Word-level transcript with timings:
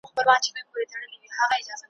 ستا 0.11 0.21
بچي 0.27 0.49
به 0.55 0.59
هم 0.65 0.69
رنګین 0.77 1.19
وي 1.21 1.27
هم 1.29 1.33
ښاغلي, 1.37 1.73